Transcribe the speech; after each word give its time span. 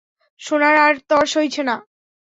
শোনার 0.41 0.75
আর 0.77 0.93
তর 1.09 1.25
সইছে 1.25 1.61
না। 1.63 1.75